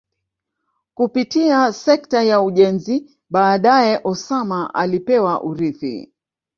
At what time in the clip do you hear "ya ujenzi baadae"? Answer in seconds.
2.23-3.99